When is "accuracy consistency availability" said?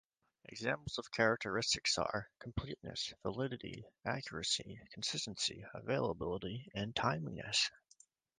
4.03-6.71